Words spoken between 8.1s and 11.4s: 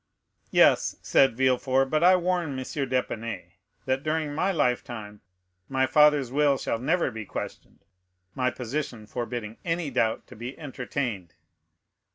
my position forbidding any doubt to be entertained."